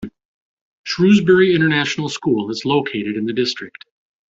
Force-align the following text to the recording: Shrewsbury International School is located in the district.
Shrewsbury 0.83 1.53
International 1.53 2.09
School 2.09 2.49
is 2.49 2.65
located 2.65 3.17
in 3.17 3.25
the 3.27 3.33
district. 3.33 3.85